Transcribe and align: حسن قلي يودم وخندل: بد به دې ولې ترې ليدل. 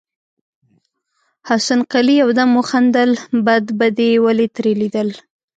حسن 1.47 1.79
قلي 1.91 2.13
يودم 2.21 2.49
وخندل: 2.59 3.11
بد 3.47 3.65
به 3.77 3.87
دې 3.97 4.09
ولې 4.25 4.47
ترې 4.55 4.73
ليدل. 4.81 5.09